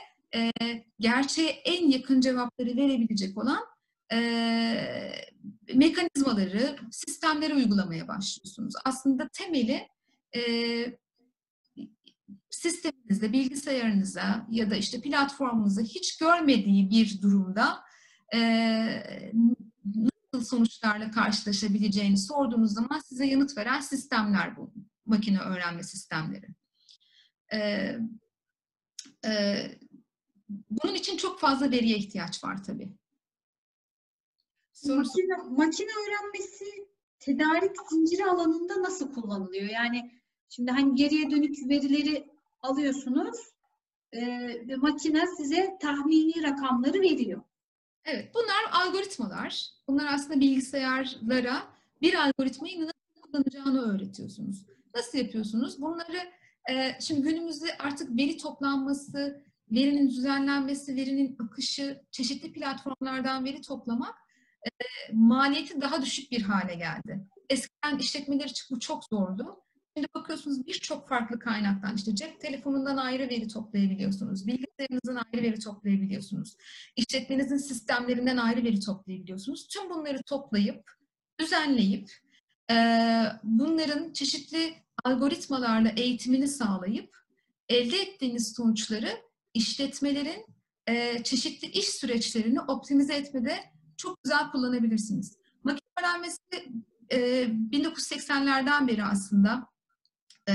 gerçeğe 1.00 1.50
en 1.50 1.90
yakın 1.90 2.22
cevapları 2.22 2.78
verebilecek 2.78 3.38
olan 3.38 3.60
mekanizmaları, 5.76 6.76
sistemleri 6.92 7.56
uygulamaya 7.56 8.08
başlıyorsunuz. 8.08 8.74
Aslında 8.86 9.30
temeli 9.34 9.88
sisteminizde, 12.50 13.34
bilgisayarınıza 13.34 14.48
ya 14.52 14.70
da 14.70 14.76
işte 14.76 15.02
platformunuza 15.02 15.82
hiç 15.82 16.18
görmediği 16.18 16.90
bir 16.90 17.22
durumda 17.22 17.84
e, 18.34 18.40
nasıl 20.34 20.46
sonuçlarla 20.46 21.12
karşılaşabileceğini 21.12 22.18
sorduğunuz 22.18 22.74
zaman 22.74 23.00
size 23.00 23.26
yanıt 23.26 23.58
veren 23.58 23.82
sistemler 23.82 24.58
bu. 24.58 24.74
Makine 25.06 25.40
öğrenme 25.40 25.84
sistemleri. 25.84 26.48
E, 27.54 27.60
e, 29.26 29.72
bunun 30.50 30.96
için 30.96 31.18
çok 31.18 31.40
fazla 31.40 31.72
veriye 31.72 31.98
ihtiyaç 31.98 32.44
var 32.44 32.64
tabii. 32.64 32.90
Makine, 34.86 35.38
makine 35.50 35.90
öğrenmesi 35.90 36.66
tedarik 37.20 37.76
zinciri 37.90 38.26
alanında 38.26 38.82
nasıl 38.82 39.14
kullanılıyor? 39.14 39.70
Yani 39.70 40.17
şimdi 40.50 40.72
hani 40.72 40.96
geriye 40.96 41.32
dönük 41.32 41.70
verileri 41.70 42.32
alıyorsunuz 42.62 43.38
e, 44.12 44.22
ve 44.68 44.76
makine 44.76 45.28
size 45.38 45.78
tahmini 45.82 46.44
rakamları 46.44 47.02
veriyor. 47.02 47.42
Evet, 48.06 48.32
bunlar 48.34 48.86
algoritmalar. 48.88 49.66
Bunlar 49.88 50.14
aslında 50.14 50.40
bilgisayarlara 50.40 51.64
bir 52.02 52.14
algoritmayı 52.14 52.82
nasıl 52.82 53.22
kullanacağını 53.22 53.96
öğretiyorsunuz. 53.96 54.66
Nasıl 54.96 55.18
yapıyorsunuz? 55.18 55.82
Bunları 55.82 56.18
e, 56.72 57.02
şimdi 57.02 57.22
günümüzde 57.22 57.78
artık 57.78 58.18
veri 58.18 58.38
toplanması, 58.38 59.44
verinin 59.72 60.10
düzenlenmesi, 60.10 60.96
verinin 60.96 61.38
akışı, 61.40 62.02
çeşitli 62.12 62.54
platformlardan 62.54 63.46
veri 63.46 63.62
toplamak 63.62 64.16
e, 64.64 64.70
maliyeti 65.14 65.82
daha 65.82 66.02
düşük 66.02 66.32
bir 66.32 66.42
hale 66.42 66.76
geldi. 66.76 67.28
Eskiden 67.50 67.98
işletmeler 67.98 68.46
için 68.46 68.76
bu 68.76 68.80
çok 68.80 69.04
zordu. 69.06 69.62
Şimdi 69.98 70.08
bakıyorsunuz 70.16 70.68
birçok 70.68 71.10
farklı 71.10 71.40
kaynaktan 71.40 71.96
işte 71.96 72.16
cep 72.16 72.42
telefonundan 72.42 72.98
ayrı 72.98 73.30
veri 73.30 73.48
toplayabiliyorsunuz. 73.48 74.48
Bilgisayarınızdan 74.48 75.16
ayrı 75.16 75.44
veri 75.44 75.60
toplayabiliyorsunuz. 75.60 76.58
İşletmenizin 76.96 77.58
sistemlerinden 77.58 78.38
ayrı 78.38 78.64
veri 78.64 78.80
toplayabiliyorsunuz. 78.80 79.68
Tüm 79.68 79.90
bunları 79.90 80.24
toplayıp, 80.24 80.92
düzenleyip 81.40 82.12
e, 82.72 82.76
bunların 83.44 84.14
çeşitli 84.14 84.74
algoritmalarla 85.04 85.90
eğitimini 85.90 86.48
sağlayıp 86.48 87.18
elde 87.70 87.98
ettiğiniz 88.02 88.54
sonuçları 88.56 89.10
işletmelerin 89.54 90.46
e, 90.88 91.24
çeşitli 91.24 91.68
iş 91.68 91.86
süreçlerini 91.86 92.62
optimize 92.62 93.14
etmede 93.14 93.60
çok 93.98 94.24
güzel 94.24 94.52
kullanabilirsiniz. 94.52 95.38
Makine 95.64 95.90
öğrenmesi 96.00 96.40
e, 97.12 97.18
1980'lerden 97.72 98.88
beri 98.88 99.04
aslında 99.04 99.77
e, 100.50 100.54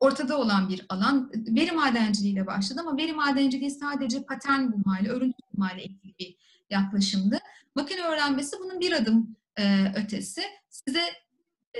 ortada 0.00 0.38
olan 0.38 0.68
bir 0.68 0.86
alan. 0.88 1.30
Veri 1.34 1.72
madenciliğiyle 1.72 2.46
başladı 2.46 2.80
ama 2.80 2.96
veri 2.96 3.12
madenciliği 3.12 3.70
sadece 3.70 4.22
patern 4.22 4.72
bulmayla, 4.72 5.12
örüntü 5.12 5.38
bulmayla 5.52 5.82
ilgili 5.82 6.14
bir 6.18 6.36
yaklaşımdı. 6.70 7.38
Makine 7.74 8.02
öğrenmesi 8.02 8.56
bunun 8.60 8.80
bir 8.80 8.92
adım 8.92 9.36
e, 9.56 9.92
ötesi. 9.96 10.42
Size 10.70 11.02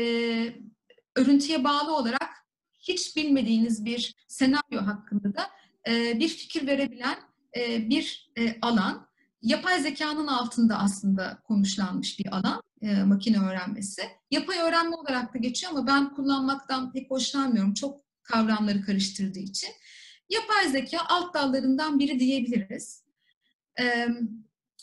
e, 0.01 0.05
örüntüye 1.17 1.65
bağlı 1.65 1.97
olarak 1.97 2.31
hiç 2.79 3.17
bilmediğiniz 3.17 3.85
bir 3.85 4.15
senaryo 4.29 4.87
hakkında 4.87 5.35
da 5.35 5.51
e, 5.89 6.21
bir 6.21 6.29
fikir 6.29 6.67
verebilen 6.67 7.17
e, 7.57 7.91
bir 7.91 8.31
e, 8.39 8.57
alan. 8.63 9.06
Yapay 9.43 9.81
zekanın 9.81 10.27
altında 10.27 10.79
aslında 10.79 11.39
konuşlanmış 11.45 12.19
bir 12.19 12.37
alan 12.37 12.63
e, 12.83 13.03
makine 13.03 13.39
öğrenmesi. 13.39 14.03
Yapay 14.31 14.59
öğrenme 14.59 14.97
olarak 14.97 15.35
da 15.35 15.39
geçiyor 15.39 15.73
ama 15.73 15.87
ben 15.87 16.15
kullanmaktan 16.15 16.93
pek 16.93 17.11
hoşlanmıyorum. 17.11 17.75
Çok 17.75 18.01
kavramları 18.23 18.83
karıştırdığı 18.83 19.39
için. 19.39 19.71
Yapay 20.31 20.69
zeka 20.69 20.99
alt 21.09 21.35
dallarından 21.35 21.99
biri 21.99 22.21
diyebiliriz. 22.21 23.05
E, 23.81 24.09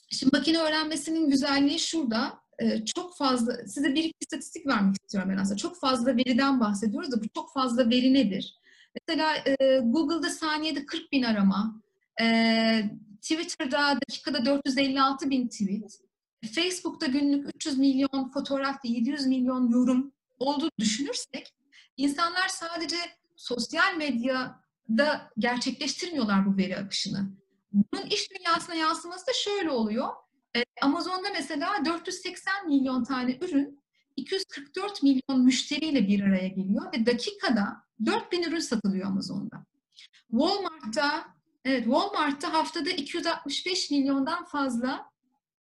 şimdi 0.10 0.38
makine 0.38 0.58
öğrenmesinin 0.58 1.30
güzelliği 1.30 1.80
şurada. 1.80 2.44
E, 2.60 2.86
çok 2.86 3.18
fazla, 3.18 3.68
size 3.68 3.96
bir 3.96 4.04
iki 4.04 4.18
istatistik 4.22 4.68
vermek 4.68 4.96
istiyorum 5.04 5.32
ben 5.32 5.38
aslında. 5.38 5.58
Çok 5.58 5.80
fazla 5.80 6.18
veriden 6.18 6.60
bahsediyoruz 6.60 7.12
da 7.12 7.24
bu 7.24 7.26
çok 7.36 7.54
fazla 7.54 7.90
veri 7.90 8.14
nedir? 8.14 8.60
Mesela 8.96 9.36
e, 9.36 9.80
Google'da 9.80 10.30
saniyede 10.30 10.86
40 10.86 11.12
bin 11.12 11.24
arama, 11.24 11.82
e, 12.22 12.26
Twitter'da 13.24 14.00
dakikada 14.10 14.46
456 14.46 15.30
bin 15.30 15.48
tweet, 15.48 16.00
Facebook'ta 16.56 17.06
günlük 17.06 17.56
300 17.56 17.78
milyon 17.78 18.32
fotoğraf 18.34 18.86
ve 18.86 18.90
700 18.90 19.26
milyon 19.26 19.70
yorum 19.70 20.14
olduğunu 20.40 20.72
düşünürsek 20.80 21.54
insanlar 21.98 22.48
sadece 22.48 22.96
sosyal 23.36 23.96
medyada 23.98 25.32
gerçekleştirmiyorlar 25.38 26.46
bu 26.46 26.58
veri 26.58 26.78
akışını. 26.78 27.32
Bunun 27.72 28.06
iş 28.06 28.32
dünyasına 28.32 28.76
yansıması 28.76 29.28
da 29.28 29.32
şöyle 29.34 29.70
oluyor. 29.70 30.10
Ee, 30.56 30.64
Amazon'da 30.82 31.30
mesela 31.34 31.86
480 31.86 32.68
milyon 32.68 33.04
tane 33.04 33.38
ürün 33.42 33.84
244 34.16 35.04
milyon 35.04 35.46
müşteriyle 35.46 36.08
bir 36.08 36.24
araya 36.24 36.48
geliyor 36.48 36.94
ve 36.94 37.06
dakikada 37.06 37.84
4000 38.06 38.44
ürün 38.44 38.60
satılıyor 38.60 39.08
Amazon'da. 39.08 39.66
Walmart'ta 40.32 41.33
evet 41.66 41.84
Walmart'ta 41.84 42.54
haftada 42.54 42.90
265 42.90 43.92
milyondan 43.92 44.46
fazla 44.46 45.10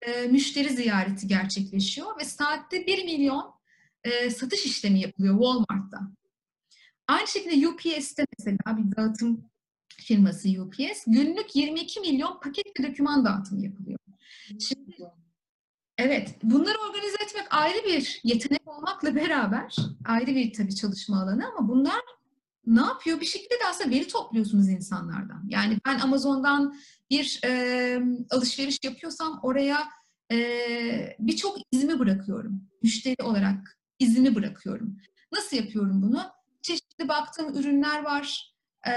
e, 0.02 0.22
müşteri 0.22 0.70
ziyareti 0.70 1.28
gerçekleşiyor 1.28 2.20
ve 2.20 2.26
saatte 2.26 2.88
1 2.88 3.06
milyon 3.06 3.54
e, 4.04 4.30
satış 4.30 4.66
işlemi 4.66 5.00
yapılıyor 5.00 5.34
Walmart'ta. 5.34 6.00
Aynı 7.08 7.28
şekilde 7.28 7.68
UPS'te 7.68 8.26
mesela 8.40 8.78
bir 8.78 8.96
dağıtım 8.96 9.50
firması 9.90 10.50
UPS 10.62 11.04
günlük 11.08 11.56
22 11.56 12.00
milyon 12.00 12.40
paket 12.40 12.80
ve 12.80 12.92
doküman 12.92 13.26
dağıtımı 13.26 13.66
yapılıyor. 13.66 14.00
Şimdi 14.60 14.98
Evet, 15.98 16.36
bunları 16.44 16.78
organize 16.90 17.18
etmek 17.24 17.46
ayrı 17.50 17.86
bir 17.86 18.22
yetenek 18.24 18.68
olmakla 18.68 19.16
beraber 19.16 19.76
ayrı 20.06 20.36
bir 20.36 20.54
tabii 20.54 20.76
çalışma 20.76 21.22
alanı 21.22 21.48
ama 21.48 21.70
bunlar 21.70 22.02
ne 22.68 22.82
yapıyor? 22.82 23.22
Bir 23.22 23.26
şekilde 23.26 23.54
de 23.54 23.68
aslında 23.70 23.90
veri 23.90 24.08
topluyorsunuz 24.08 24.70
insanlardan. 24.70 25.46
Yani 25.50 25.78
ben 25.86 26.00
Amazon'dan 26.00 26.76
bir 27.10 27.40
e, 27.46 28.00
alışveriş 28.32 28.78
yapıyorsam 28.84 29.40
oraya 29.44 29.88
e, 30.32 31.16
birçok 31.20 31.58
izimi 31.72 32.00
bırakıyorum. 32.00 32.62
Müşteri 32.84 33.24
olarak 33.24 33.80
izimi 34.00 34.36
bırakıyorum. 34.36 34.98
Nasıl 35.34 35.58
yapıyorum 35.58 36.02
bunu? 36.02 36.22
Çeşitli 36.62 37.08
baktığım 37.08 37.58
ürünler 37.58 38.04
var. 38.04 38.54
E, 38.88 38.92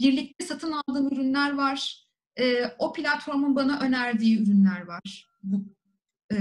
birlikte 0.00 0.46
satın 0.46 0.72
aldığım 0.72 1.08
ürünler 1.08 1.54
var. 1.54 2.06
e, 2.36 2.64
o 2.78 2.92
platformun 2.92 3.56
bana 3.56 3.80
önerdiği 3.80 4.42
ürünler 4.42 4.86
var. 4.86 5.28
Bu, 5.42 5.64
e, 6.32 6.38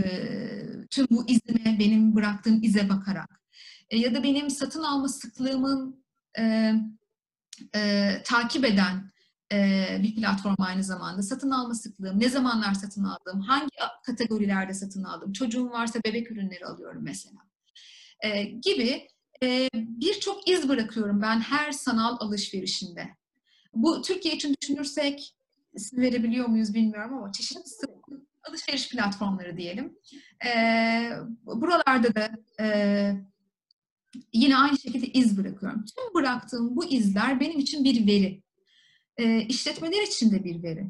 tüm 0.90 1.08
bu 1.12 1.26
izime, 1.28 1.80
benim 1.80 2.16
bıraktığım 2.16 2.64
ize 2.64 2.90
bakarak. 2.90 3.42
E, 3.90 3.98
ya 3.98 4.16
da 4.16 4.24
benim 4.24 4.50
satın 4.50 4.84
alma 4.84 5.08
sıklığımın 5.08 6.04
e, 6.38 6.74
e, 7.76 8.12
takip 8.26 8.66
eden 8.66 9.12
e, 9.52 9.88
bir 10.04 10.16
platform 10.16 10.56
aynı 10.60 10.84
zamanda. 10.84 11.22
Satın 11.22 11.52
alma 11.52 11.74
sıklığım, 11.74 12.20
ne 12.20 12.30
zamanlar 12.30 12.74
satın 12.74 13.04
aldım, 13.04 13.42
hangi 13.42 13.70
kategorilerde 14.06 14.74
satın 14.74 15.04
aldım, 15.04 15.34
çocuğum 15.34 15.70
varsa 15.70 16.00
bebek 16.06 16.32
ürünleri 16.32 16.66
alıyorum 16.66 17.02
mesela. 17.04 17.38
E, 18.22 18.44
gibi 18.44 19.08
e, 19.44 19.70
birçok 19.74 20.50
iz 20.50 20.70
bırakıyorum 20.70 21.22
ben 21.22 21.40
her 21.40 21.72
sanal 21.72 22.18
alışverişinde. 22.20 23.10
Bu 23.74 24.02
Türkiye 24.02 24.36
için 24.36 24.56
düşünürsek 24.62 25.36
isim 25.74 26.02
verebiliyor 26.02 26.48
muyuz 26.48 26.74
bilmiyorum 26.74 27.18
ama 27.18 27.32
çeşitli 27.32 27.60
alışveriş 28.50 28.90
platformları 28.90 29.58
diyelim. 29.58 29.98
E, 30.46 30.52
buralarda 31.44 32.16
da 32.16 32.30
e, 32.60 33.16
yine 34.34 34.58
aynı 34.58 34.80
şekilde 34.80 35.08
iz 35.08 35.38
bırakıyorum. 35.38 35.86
Tüm 35.86 36.14
bıraktığım 36.14 36.76
bu 36.76 36.86
izler 36.86 37.40
benim 37.40 37.60
için 37.60 37.84
bir 37.84 38.08
veri. 38.08 38.44
E, 39.18 39.42
işletmeler 39.42 40.04
için 40.04 40.32
de 40.32 40.44
bir 40.44 40.64
veri. 40.64 40.88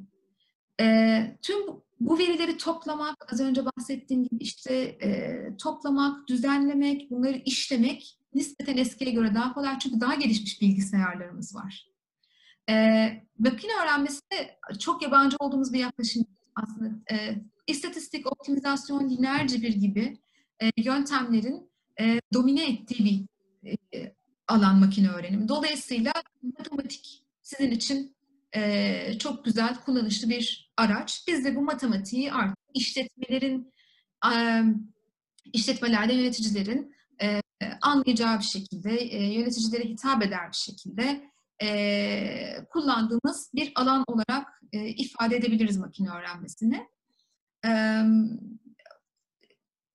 E, 0.82 1.38
tüm 1.42 1.58
bu 2.00 2.20
verileri 2.20 2.58
toplamak, 2.58 3.34
az 3.34 3.40
önce 3.40 3.62
bahsettiğim 3.66 4.24
gibi 4.24 4.44
işte 4.44 4.74
e, 4.76 5.40
toplamak, 5.58 6.28
düzenlemek, 6.28 7.12
bunları 7.12 7.42
işlemek 7.46 8.20
nispeten 8.34 8.78
eskiye 8.78 9.12
göre 9.12 9.36
daha 9.36 9.54
kolay 9.54 9.80
çünkü 9.80 10.00
daha 10.00 10.16
gelişmiş 10.16 10.62
bilgisayarlarımız 10.62 11.56
var. 11.56 11.90
E, 12.70 12.74
makine 13.40 13.72
öğrenmesi 13.84 14.22
çok 14.80 15.02
yabancı 15.02 15.38
olduğumuz 15.40 15.74
bir 15.74 15.80
yaklaşım 15.80 16.26
aslında. 16.56 16.90
E, 17.12 17.36
istatistik, 17.68 18.32
optimizasyon, 18.32 19.10
lineer 19.10 19.48
cebir 19.48 19.74
gibi 19.74 20.18
e, 20.62 20.72
yöntemlerin 20.78 21.69
e, 22.00 22.22
domine 22.34 22.70
ettiği 22.70 23.28
bir 23.64 23.70
e, 23.94 24.16
alan 24.48 24.80
makine 24.80 25.10
öğrenimi. 25.10 25.48
Dolayısıyla 25.48 26.14
matematik 26.58 27.24
sizin 27.42 27.72
için 27.72 28.16
e, 28.56 29.18
çok 29.20 29.46
güzel, 29.46 29.76
kullanışlı 29.76 30.30
bir 30.30 30.72
araç. 30.78 31.24
Biz 31.28 31.46
de 31.46 31.56
bu 31.56 31.62
matematiği 31.62 32.34
artık 32.34 32.58
işletmelerin, 32.74 33.74
e, 34.34 34.64
işletmelerde 35.54 36.14
yöneticilerin 36.14 36.96
e, 37.22 37.42
anlayacağı 37.82 38.40
bir 38.40 38.44
şekilde, 38.44 38.96
e, 38.98 39.34
yöneticilere 39.34 39.84
hitap 39.84 40.24
eder 40.24 40.52
bir 40.52 40.58
şekilde 40.58 41.30
e, 41.62 42.66
kullandığımız 42.70 43.52
bir 43.56 43.72
alan 43.76 44.04
olarak 44.08 44.62
e, 44.74 44.88
ifade 44.88 45.36
edebiliriz 45.36 45.78
makine 45.78 46.10
öğrenmesini. 46.10 46.88
E, 47.66 47.72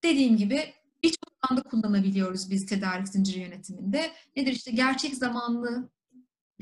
dediğim 0.05 0.37
gibi 0.37 0.75
anda 1.51 1.63
kullanabiliyoruz 1.63 2.51
biz 2.51 2.67
tedarik 2.67 3.09
zinciri 3.09 3.41
yönetiminde. 3.41 4.11
Nedir 4.37 4.53
işte 4.53 4.71
gerçek 4.71 5.15
zamanlı 5.15 5.91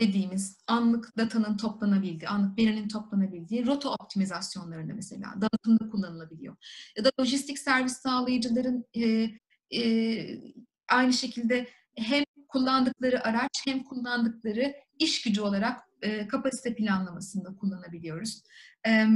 dediğimiz 0.01 0.59
anlık 0.67 1.17
datanın 1.17 1.57
toplanabildiği, 1.57 2.29
anlık 2.29 2.59
verinin 2.59 2.89
toplanabildiği 2.89 3.67
rota 3.67 3.91
optimizasyonlarında 3.91 4.95
mesela 4.95 5.35
dağıtımda 5.41 5.91
kullanılabiliyor. 5.91 6.57
Ya 6.97 7.05
da 7.05 7.11
lojistik 7.21 7.59
servis 7.59 7.97
sağlayıcıların 7.97 8.85
e, 8.95 9.31
e, 9.79 10.41
aynı 10.89 11.13
şekilde 11.13 11.69
hem 11.97 12.25
kullandıkları 12.49 13.25
araç 13.25 13.63
hem 13.65 13.85
kullandıkları 13.85 14.75
iş 14.99 15.23
gücü 15.23 15.41
olarak 15.41 15.81
e, 16.03 16.29
kapasite 16.29 16.75
planlamasında 16.75 17.57
kullanabiliyoruz. 17.57 18.43
E, 18.87 19.07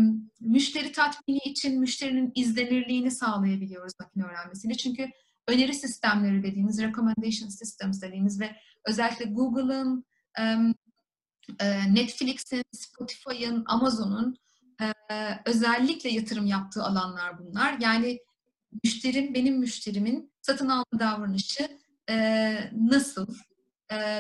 müşteri 0.41 0.93
tatmini 0.93 1.39
için 1.39 1.81
müşterinin 1.81 2.33
izlenirliğini 2.35 3.11
sağlayabiliyoruz 3.11 3.93
makine 4.01 4.25
öğrenmesiyle. 4.25 4.75
Çünkü 4.75 5.11
öneri 5.49 5.75
sistemleri 5.75 6.43
dediğimiz, 6.43 6.83
recommendation 6.83 7.49
systems 7.49 8.03
dediğimiz 8.03 8.41
ve 8.41 8.57
özellikle 8.87 9.25
Google'ın, 9.25 10.05
e, 11.61 11.95
Netflix'in, 11.95 12.63
Spotify'ın, 12.73 13.65
Amazon'un 13.67 14.37
e, 14.81 14.93
özellikle 15.47 16.11
yatırım 16.11 16.47
yaptığı 16.47 16.83
alanlar 16.83 17.39
bunlar. 17.39 17.77
Yani 17.81 18.19
müşterim, 18.85 19.35
benim 19.35 19.59
müşterimin 19.59 20.33
satın 20.43 20.69
alma 20.69 20.99
davranışı 20.99 21.69
e, 22.11 22.57
nasıl? 22.73 23.27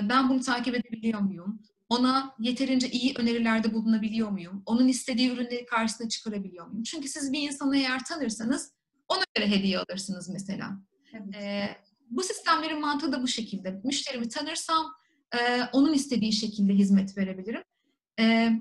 Ben 0.03 0.29
bunu 0.29 0.41
takip 0.41 0.75
edebiliyor 0.75 1.21
muyum? 1.21 1.62
Ona 1.89 2.35
yeterince 2.39 2.91
iyi 2.91 3.15
önerilerde 3.19 3.75
bulunabiliyor 3.75 4.31
muyum? 4.31 4.62
Onun 4.67 4.89
istediği 4.89 5.31
ürünleri 5.31 5.67
karşısına 5.67 6.09
çıkarabiliyor 6.09 6.67
muyum? 6.67 6.83
Çünkü 6.83 7.09
siz 7.09 7.33
bir 7.33 7.49
insanı 7.49 7.77
eğer 7.77 8.05
tanırsanız 8.05 8.73
ona 9.09 9.23
göre 9.37 9.51
hediye 9.51 9.79
alırsınız 9.79 10.29
mesela. 10.29 10.79
Evet. 11.12 11.77
bu 12.11 12.23
sistemlerin 12.23 12.81
mantığı 12.81 13.12
da 13.12 13.23
bu 13.23 13.29
şekilde. 13.29 13.81
Müşterimi 13.85 14.29
tanırsam 14.29 14.95
e, 15.38 15.62
onun 15.73 15.92
istediği 15.92 16.33
şekilde 16.33 16.75
hizmet 16.75 17.19
verebilirim. 17.19 17.62
E, 18.21 18.53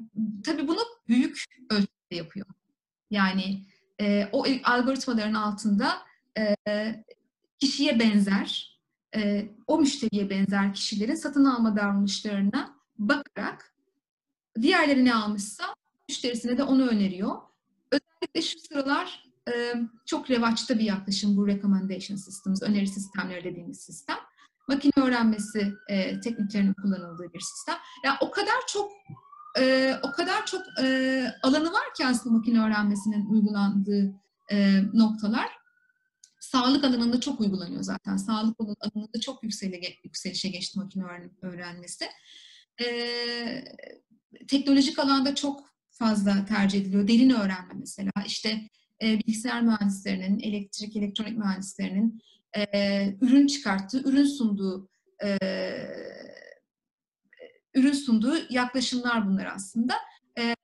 tabii 0.46 0.68
bunu 0.68 0.80
büyük 1.08 1.44
ölçüde 1.70 2.16
yapıyor. 2.16 2.46
Yani 3.12 3.66
e, 4.02 4.30
o 4.32 4.46
algoritmaların 4.64 5.34
altında 5.34 5.94
e, 6.38 6.56
kişiye 7.60 8.00
benzer, 8.00 8.80
e, 9.16 9.50
o 9.68 9.80
müşteriye 9.80 10.30
benzer 10.30 10.74
kişilerin 10.74 11.16
satın 11.16 11.46
alma 11.46 11.76
davranışlarına 11.76 12.76
bakarak 12.98 13.76
diğerleri 14.62 15.06
ne 15.06 15.16
almışsa 15.16 15.64
müşterisine 16.10 16.58
de 16.58 16.64
onu 16.64 16.88
öneriyor. 16.88 17.36
Özellikle 17.92 18.42
şu 18.42 18.60
sıralar 18.60 19.25
e, 19.25 19.25
çok 20.06 20.30
revaçta 20.32 20.80
bir 20.80 20.84
yaklaşım 20.84 21.38
bu 21.38 21.48
recommendation 21.48 22.18
systems, 22.18 22.62
öneri 22.62 22.88
sistemleri 22.88 23.44
dediğimiz 23.44 23.80
sistem 23.80 24.18
makine 24.68 24.94
öğrenmesi 25.06 25.74
e, 25.90 26.20
tekniklerinin 26.20 26.74
kullanıldığı 26.74 27.34
bir 27.34 27.40
sistem. 27.40 27.76
Yani 28.06 28.18
o 28.22 28.32
kadar 28.32 28.68
çok 28.68 28.92
e, 29.60 29.96
o 30.04 30.12
kadar 30.12 30.46
çok 30.46 30.62
e, 30.84 31.28
alanı 31.44 31.72
var 31.74 31.94
ki 31.98 32.06
aslında 32.06 32.38
makine 32.38 32.60
öğrenmesinin 32.60 33.26
uygulandığı 33.26 34.14
e, 34.52 34.82
noktalar. 34.94 35.50
Sağlık 36.40 36.84
alanında 36.84 37.20
çok 37.20 37.42
uygulanıyor 37.42 37.82
zaten. 37.82 38.18
Sağlık 38.18 38.58
alanında 38.60 39.20
çok 39.22 39.44
yükseli, 39.44 39.82
yükselişe 40.04 40.50
geçti 40.50 40.80
makine 40.80 41.04
öğrenmesi. 41.42 42.06
E, 42.84 42.88
teknolojik 44.48 45.00
alanda 45.00 45.36
çok 45.36 45.64
fazla 45.92 46.46
tercih 46.46 46.82
ediliyor. 46.82 47.08
Derin 47.08 47.30
öğrenme 47.30 47.74
mesela. 47.74 48.12
İşte 48.26 48.62
e, 49.02 49.20
bilgisayar 49.20 49.62
mühendislerinin, 49.62 50.40
elektrik, 50.40 50.96
elektronik 50.96 51.38
mühendislerinin 51.38 52.22
e, 52.58 53.18
ürün 53.22 53.48
çıkarttığı, 53.48 54.10
ürün 54.10 54.26
sunduğu 54.26 54.90
e, 55.24 55.38
ürün 57.76 57.94
sunduğu 57.94 58.36
yaklaşımlar 58.50 59.28
bunlar 59.28 59.46
aslında. 59.46 59.94
E, 60.40 60.56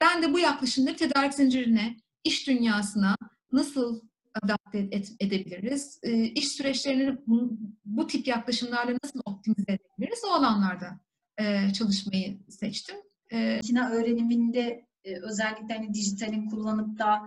ben 0.00 0.22
de 0.22 0.32
bu 0.32 0.38
yaklaşımları 0.38 0.96
tedarik 0.96 1.34
zincirine, 1.34 1.96
iş 2.24 2.46
dünyasına 2.46 3.16
nasıl 3.52 4.00
adapte 4.42 4.78
et, 4.78 5.12
edebiliriz? 5.20 5.98
E, 6.02 6.24
iş 6.24 6.48
süreçlerini 6.48 7.18
bu, 7.26 7.58
bu 7.84 8.06
tip 8.06 8.26
yaklaşımlarla 8.26 8.96
nasıl 9.04 9.20
optimize 9.24 9.72
edebiliriz? 9.72 10.20
O 10.30 10.32
alanlarda 10.32 11.00
e, 11.38 11.72
çalışmayı 11.72 12.38
seçtim. 12.48 12.96
E, 13.32 13.60
öğreniminde 13.92 14.86
e, 15.04 15.16
özellikle 15.16 15.74
hani 15.76 15.94
dijitalin 15.94 16.46
kullanıp 16.48 16.98
da 16.98 17.22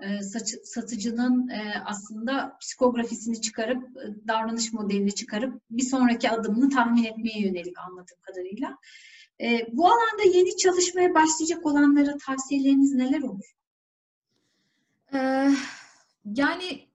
e, 0.00 0.22
satıcının 0.64 1.48
e, 1.48 1.82
aslında 1.84 2.56
psikografisini 2.60 3.40
çıkarıp 3.40 3.96
e, 3.96 4.28
davranış 4.28 4.72
modelini 4.72 5.14
çıkarıp 5.14 5.62
bir 5.70 5.82
sonraki 5.82 6.30
adımını 6.30 6.70
tahmin 6.70 7.04
etmeye 7.04 7.40
yönelik 7.40 7.78
anladığım 7.78 8.18
kadarıyla. 8.22 8.78
Bu 9.72 9.86
alanda 9.86 10.22
yeni 10.34 10.56
çalışmaya 10.56 11.14
başlayacak 11.14 11.66
olanlara 11.66 12.16
tavsiyeleriniz 12.26 12.92
neler 12.94 13.22
olur? 13.22 13.54
Yani 16.24 16.88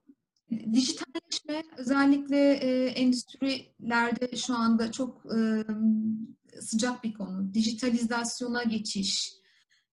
dijitalleşme 0.72 1.62
özellikle 1.76 2.52
endüstrilerde 2.88 4.36
şu 4.36 4.54
anda 4.54 4.92
çok 4.92 5.22
sıcak 6.60 7.04
bir 7.04 7.12
konu. 7.12 7.54
Dijitalizasyona 7.54 8.62
geçiş, 8.62 9.39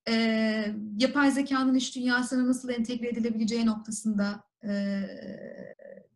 e, 0.08 0.74
yapay 0.98 1.30
zekanın 1.30 1.74
iş 1.74 1.96
dünyasına 1.96 2.48
nasıl 2.48 2.68
entegre 2.68 3.08
edilebileceği 3.08 3.66
noktasında 3.66 4.44
e, 4.64 5.02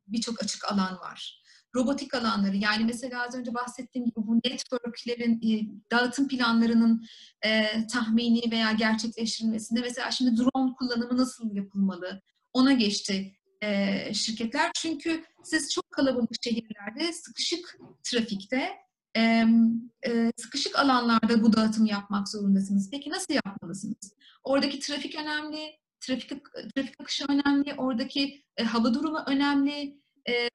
birçok 0.07 0.43
açık 0.43 0.73
alan 0.73 0.99
var. 0.99 1.43
Robotik 1.75 2.15
alanları 2.15 2.57
yani 2.57 2.85
mesela 2.85 3.27
az 3.29 3.35
önce 3.35 3.55
bahsettiğim 3.55 4.07
gibi 4.07 4.17
bu 4.17 4.37
networklerin 4.45 5.41
e, 5.43 5.69
dağıtım 5.91 6.29
planlarının 6.29 7.07
e, 7.45 7.67
tahmini 7.87 8.51
veya 8.51 8.73
gerçekleştirilmesinde 8.73 9.81
mesela 9.81 10.11
şimdi 10.11 10.37
drone 10.37 10.73
kullanımı 10.79 11.17
nasıl 11.17 11.55
yapılmalı 11.55 12.23
ona 12.53 12.73
geçti 12.73 13.33
e, 13.63 14.15
şirketler. 14.15 14.71
Çünkü 14.75 15.25
siz 15.43 15.73
çok 15.73 15.91
kalabalık 15.91 16.31
şehirlerde 16.45 17.13
sıkışık 17.13 17.79
trafikte 18.03 18.69
e, 19.17 20.33
sıkışık 20.37 20.79
alanlarda 20.79 21.43
bu 21.43 21.53
dağıtım 21.53 21.87
yapmak 21.87 22.29
zorundasınız. 22.29 22.91
Peki 22.91 23.11
nasıl 23.11 23.35
yapmalısınız? 23.35 24.17
Oradaki 24.45 24.81
trafik 24.81 25.15
önemli, 25.15 25.79
trafik, 26.01 26.33
trafik 26.75 27.01
akışı 27.01 27.25
önemli, 27.29 27.75
oradaki 27.75 28.45
e, 28.57 28.65
hava 28.65 28.95
durumu 28.95 29.19
önemli, 29.27 29.99
e, 30.29 30.49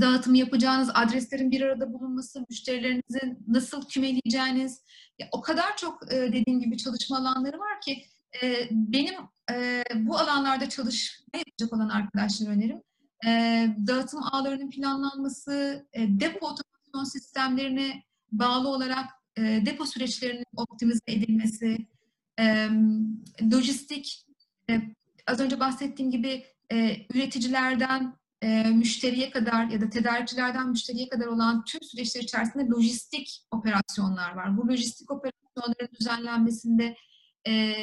dağıtım 0.00 0.34
yapacağınız 0.34 0.90
adreslerin 0.94 1.50
bir 1.50 1.62
arada 1.62 1.92
bulunması, 1.92 2.44
müşterilerinizi 2.50 3.36
nasıl 3.48 3.88
kümeleyeceğiniz, 3.88 4.82
ya, 5.18 5.28
o 5.32 5.40
kadar 5.40 5.76
çok 5.76 6.12
e, 6.12 6.16
dediğim 6.16 6.60
gibi 6.60 6.76
çalışma 6.76 7.18
alanları 7.18 7.58
var 7.58 7.80
ki 7.80 8.04
e, 8.42 8.68
benim 8.70 9.14
e, 9.52 9.82
bu 9.94 10.18
alanlarda 10.18 10.68
çalışma 10.68 11.38
yapacak 11.38 11.72
olan 11.72 11.88
arkadaşlar 11.88 12.48
önerim. 12.48 12.82
E, 13.26 13.30
dağıtım 13.86 14.20
ağlarının 14.22 14.70
planlanması, 14.70 15.86
e, 15.92 16.20
depo 16.20 16.54
otomasyon 16.96 17.04
sistemlerine 17.04 18.02
bağlı 18.32 18.68
olarak 18.68 19.10
e, 19.38 19.42
depo 19.66 19.86
süreçlerinin 19.86 20.44
optimize 20.56 21.00
edilmesi, 21.06 21.86
e, 22.38 22.68
lojistik, 23.52 24.26
e, 24.70 24.80
az 25.26 25.40
önce 25.40 25.60
bahsettiğim 25.60 26.10
gibi 26.10 26.44
e, 26.72 27.06
üreticilerden 27.14 28.14
e, 28.42 28.62
müşteriye 28.62 29.30
kadar 29.30 29.66
ya 29.66 29.80
da 29.80 29.90
tedarikçilerden 29.90 30.68
müşteriye 30.68 31.08
kadar 31.08 31.26
olan 31.26 31.64
tüm 31.64 31.82
süreçler 31.82 32.22
içerisinde 32.22 32.64
lojistik 32.64 33.44
operasyonlar 33.50 34.34
var. 34.34 34.56
Bu 34.56 34.68
lojistik 34.68 35.10
operasyonların 35.10 35.88
düzenlenmesinde 36.00 36.96
e, 37.48 37.74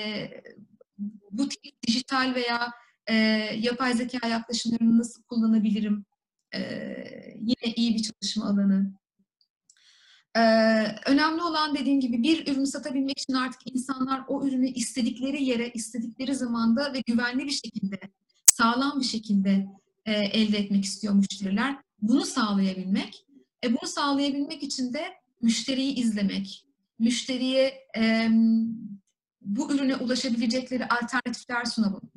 bu 1.32 1.50
tip 1.50 1.84
dijital 1.88 2.36
veya 2.36 2.72
e, 3.08 3.14
yapay 3.60 3.94
zeka 3.94 4.28
yaklaşımlarını 4.28 4.98
nasıl 5.00 5.24
kullanabilirim? 5.24 6.06
E, 6.56 6.60
yine 7.36 7.74
iyi 7.76 7.96
bir 7.96 8.04
çalışma 8.04 8.46
alanı. 8.46 9.03
Ee, 10.38 10.40
önemli 11.06 11.42
olan 11.42 11.76
dediğim 11.76 12.00
gibi 12.00 12.24
bir 12.24 12.48
ürünü 12.48 12.68
satabilmek 12.68 13.20
için 13.20 13.34
artık 13.34 13.62
insanlar 13.74 14.22
o 14.28 14.48
ürünü 14.48 14.68
istedikleri 14.68 15.44
yere, 15.44 15.70
istedikleri 15.70 16.36
zamanda 16.36 16.94
ve 16.94 17.02
güvenli 17.08 17.46
bir 17.46 17.52
şekilde, 17.52 18.00
sağlam 18.46 19.00
bir 19.00 19.06
şekilde 19.06 19.68
e, 20.06 20.14
elde 20.14 20.58
etmek 20.58 20.86
istiyor 20.86 21.14
müşteriler. 21.14 21.78
Bunu 22.02 22.26
sağlayabilmek. 22.26 23.26
E, 23.64 23.70
bunu 23.70 23.90
sağlayabilmek 23.90 24.64
için 24.64 24.94
de 24.94 25.14
müşteriyi 25.42 25.96
izlemek, 25.96 26.66
müşteriye 27.00 27.74
e, 27.98 28.30
bu 29.42 29.74
ürüne 29.74 29.96
ulaşabilecekleri 29.96 30.86
alternatifler 30.86 31.64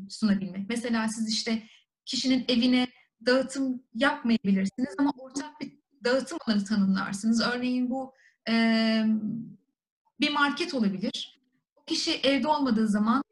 sunabilmek. 0.09 0.69
Mesela 0.69 1.09
siz 1.09 1.29
işte 1.29 1.63
kişinin 2.05 2.45
evine 2.49 2.87
dağıtım 3.27 3.83
yapmayabilirsiniz 3.95 4.95
ama 4.99 5.13
ortak 5.19 5.61
bir 5.61 5.76
dağıtım 6.05 6.39
alanı 6.47 6.65
tanımlarsınız. 6.65 7.41
Örneğin 7.41 7.91
bu 7.91 8.15
e, 8.49 8.55
bir 10.21 10.33
market 10.33 10.75
olabilir. 10.75 11.41
O 11.77 11.85
kişi 11.85 12.15
evde 12.15 12.49
olmadığı 12.49 12.89
zaman 12.89 13.23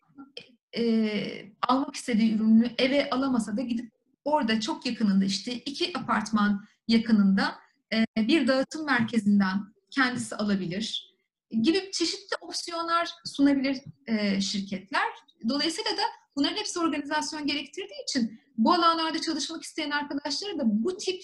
e, 0.76 1.52
almak 1.68 1.94
istediği 1.94 2.34
ürünü 2.34 2.70
eve 2.78 3.10
alamasa 3.10 3.56
da 3.56 3.62
gidip 3.62 3.90
orada 4.24 4.60
çok 4.60 4.86
yakınında 4.86 5.24
işte 5.24 5.54
iki 5.54 5.98
apartman 5.98 6.64
yakınında 6.88 7.54
e, 7.92 8.04
bir 8.16 8.46
dağıtım 8.46 8.86
merkezinden 8.86 9.74
kendisi 9.90 10.36
alabilir 10.36 11.14
gibi 11.62 11.90
çeşitli 11.92 12.36
opsiyonlar 12.40 13.10
sunabilir 13.24 13.80
e, 14.06 14.40
şirketler. 14.40 15.08
Dolayısıyla 15.48 15.90
da 15.90 16.02
bunların 16.36 16.56
hepsi 16.56 16.78
organizasyon 16.80 17.46
gerektirdiği 17.46 18.02
için 18.02 18.40
bu 18.58 18.72
alanlarda 18.72 19.20
çalışmak 19.20 19.62
isteyen 19.62 19.90
arkadaşlara 19.90 20.58
da 20.58 20.62
bu 20.64 20.96
tip 20.96 21.22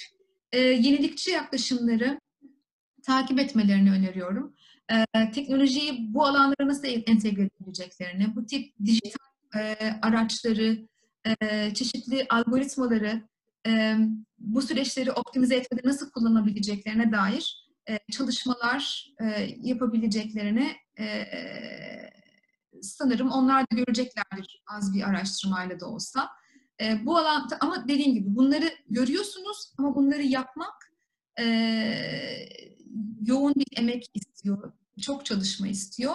e, 0.53 0.61
yenilikçi 0.61 1.31
yaklaşımları 1.31 2.21
takip 3.03 3.39
etmelerini 3.39 3.93
öneriyorum. 3.93 4.55
E, 4.93 5.31
teknolojiyi 5.31 6.15
bu 6.15 6.27
alanlara 6.27 6.69
nasıl 6.69 6.89
entegre 6.89 7.43
edebileceklerini, 7.43 8.37
bu 8.37 8.47
tip 8.47 8.75
dijital 8.85 9.31
e, 9.57 9.77
araçları, 10.03 10.89
e, 11.43 11.75
çeşitli 11.75 12.27
algoritmaları 12.31 13.23
e, 13.67 13.97
bu 14.39 14.63
süreçleri 14.63 15.13
optimize 15.13 15.57
etmede 15.57 15.89
nasıl 15.89 16.11
kullanabileceklerine 16.11 17.13
dair 17.13 17.67
e, 17.89 17.99
çalışmalar 18.13 19.13
e, 19.21 19.57
yapabileceklerini 19.63 20.77
e, 20.99 21.27
sanırım 22.83 23.31
onlar 23.31 23.63
da 23.63 23.77
göreceklerdir 23.77 24.63
az 24.67 24.95
bir 24.95 25.03
araştırmayla 25.03 25.81
da 25.81 25.87
olsa. 25.87 26.29
E, 26.81 27.07
bu 27.07 27.19
alanda 27.19 27.59
ama 27.61 27.89
dediğim 27.89 28.15
gibi 28.15 28.37
bunları 28.37 28.71
görüyorsunuz 28.91 29.73
ama 29.79 29.95
bunları 29.95 30.23
yapmak 30.23 30.93
e, 31.41 31.45
yoğun 33.27 33.55
bir 33.55 33.67
emek 33.77 34.11
istiyor, 34.15 34.73
çok 35.01 35.27
çalışma 35.27 35.69
istiyor. 35.69 36.15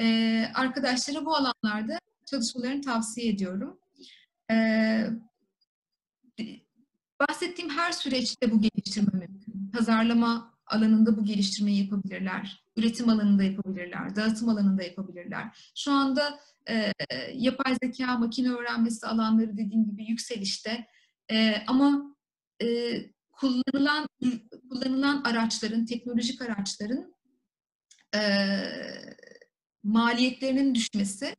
E, 0.00 0.46
arkadaşlara 0.54 1.24
bu 1.24 1.36
alanlarda 1.36 1.98
çalışmalarını 2.26 2.82
tavsiye 2.82 3.28
ediyorum. 3.28 3.78
E, 4.50 4.56
bahsettiğim 7.20 7.70
her 7.70 7.92
süreçte 7.92 8.50
bu 8.50 8.60
geliştirme 8.60 9.18
mümkün. 9.18 9.70
Pazarlama 9.72 10.54
alanında 10.66 11.16
bu 11.16 11.24
geliştirmeyi 11.24 11.84
yapabilirler. 11.84 12.64
Üretim 12.76 13.08
alanında 13.08 13.42
yapabilirler, 13.42 14.16
dağıtım 14.16 14.48
alanında 14.48 14.82
yapabilirler. 14.82 15.72
Şu 15.74 15.92
anda 15.92 16.40
e, 16.68 16.92
yapay 17.32 17.76
zeka, 17.82 18.18
makine 18.18 18.50
öğrenmesi 18.50 19.06
alanları 19.06 19.52
dediğim 19.52 19.86
gibi 19.90 20.04
yükselişte. 20.04 20.86
E, 21.30 21.56
ama 21.66 22.16
e, 22.62 22.66
kullanılan 23.32 24.08
kullanılan 24.70 25.22
araçların, 25.24 25.84
teknolojik 25.84 26.42
araçların 26.42 27.14
e, 28.16 28.20
maliyetlerinin 29.82 30.74
düşmesi 30.74 31.34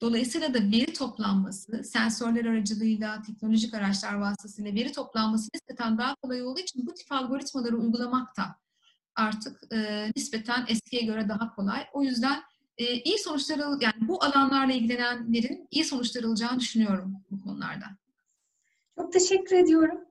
Dolayısıyla 0.00 0.54
da 0.54 0.58
veri 0.58 0.92
toplanması, 0.92 1.84
sensörler 1.84 2.44
aracılığıyla, 2.44 3.22
teknolojik 3.22 3.74
araçlar 3.74 4.14
vasıtasıyla 4.14 4.74
veri 4.74 4.92
toplanması 4.92 5.48
nispeten 5.54 5.98
daha 5.98 6.14
kolay 6.14 6.42
olduğu 6.42 6.60
için 6.60 6.86
bu 6.86 6.94
tip 6.94 7.12
algoritmaları 7.12 7.76
uygulamak 7.76 8.36
da 8.36 8.56
artık 9.14 9.72
e, 9.72 10.10
nispeten 10.16 10.64
eskiye 10.68 11.02
göre 11.02 11.28
daha 11.28 11.54
kolay. 11.54 11.86
O 11.92 12.02
yüzden 12.02 12.42
e, 12.78 13.02
iyi 13.02 13.18
sonuçlar 13.18 13.58
yani 13.58 13.94
bu 14.00 14.24
alanlarla 14.24 14.72
ilgilenenlerin 14.72 15.68
iyi 15.70 15.84
sonuçlar 15.84 16.24
alacağını 16.24 16.60
düşünüyorum 16.60 17.16
bu 17.30 17.42
konularda. 17.42 17.86
Çok 18.96 19.12
teşekkür 19.12 19.56
ediyorum. 19.56 20.05